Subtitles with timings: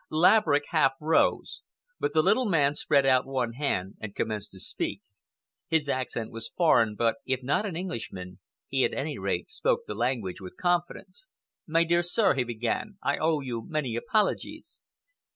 [0.09, 1.61] Laverick half rose,
[1.99, 4.99] but the little man spread out one hand and commenced to speak.
[5.67, 9.93] His accent was foreign, but, if not an Englishman, he at any rate spoke the
[9.93, 11.27] language with confidence.
[11.67, 14.81] "My dear sir," he began, "I owe you many apologies.